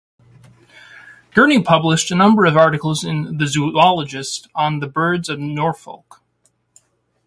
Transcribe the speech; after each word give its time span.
Gurney 1.35 1.61
published 1.61 2.09
a 2.09 2.15
number 2.15 2.45
of 2.45 2.57
articles 2.57 3.03
in 3.03 3.37
"The 3.37 3.45
Zoologist" 3.45 4.47
on 4.55 4.79
the 4.79 4.87
birds 4.87 5.29
of 5.29 5.37
Norfolk. 5.39 6.23